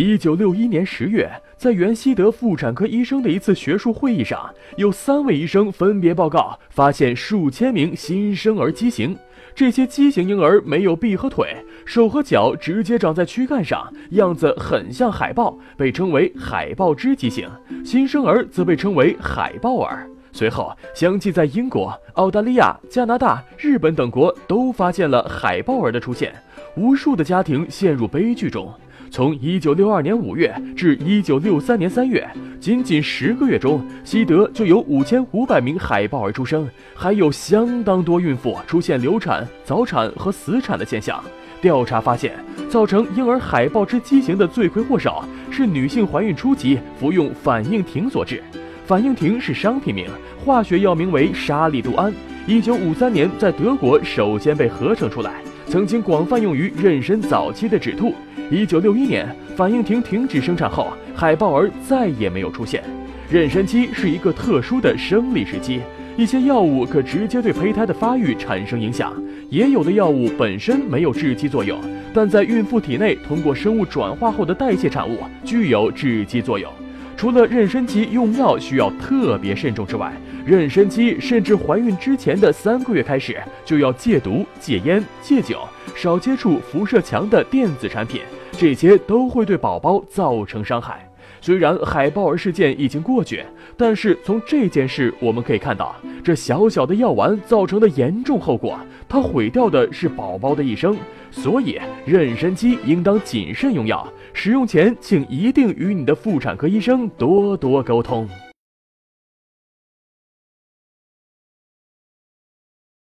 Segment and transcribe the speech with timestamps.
[0.00, 9.18] 一九六一年十月，在原西德妇产科医生的一次学术会议上，有三位医生分别报告发现数千名新生儿畸形。
[9.56, 11.48] 这些畸形婴儿没有臂和腿，
[11.84, 17.50] 手和脚直接长在躯干上，样子很像海豹，被称为海豹肢畸形。
[17.84, 20.08] 新生儿则被称为海豹儿。
[20.30, 26.32] 随后，相继在英国、澳大利亚、加拿大、日本等国都发现了海豹儿的出现，
[26.76, 28.72] 无数的家庭陷入悲剧中。
[29.10, 32.28] 从1962年5月至1963年3月，
[32.60, 41.22] 仅仅十个月中，西德就有5500名海豹儿出生，还有相当多孕妇出现流产、早产和死产的现象。
[41.60, 42.32] 调查发现，
[42.68, 48.42] 造成婴儿海豹之畸形的罪魁祸首是女性怀孕初期服用反应停所致。
[48.86, 50.06] 反应停是商品名，
[50.44, 52.12] 化学药名为沙利度胺
[52.46, 58.14] ，1953年在德国首先被合成出来，曾经广泛用于妊娠早期的止吐。
[58.50, 62.82] 一九六一年，反应停停止生产后，海豹儿再也没有出现。
[63.30, 65.80] 妊娠期是一个特殊的生理时期，
[66.16, 69.12] 一些药物可直接对胚胎的发育产生影响，
[69.50, 71.78] 也有的药物本身没有致畸作用，
[72.14, 76.72] 但在孕妇体内通过生物转化后的代谢产物具有致畸作用。
[77.18, 80.12] 除了妊娠期用药需要特别慎重之外，
[80.46, 85.58] 妊娠期甚至怀孕之前的三个月开始就要戒毒、戒烟、戒酒，
[85.96, 88.20] 少接触辐射强的电子产品。
[88.52, 91.07] 这些都会对宝宝造成伤害。
[91.40, 93.44] 虽然海豹儿事件已经过去，
[93.76, 100.96] 但是从这件事我们可以看到，这小小的药丸造成的严重后果，它毁掉的是宝宝的一生。
[101.30, 108.26] 所以，妊娠期应当谨慎用药，使用前请一定与你的妇产科医生多多沟通。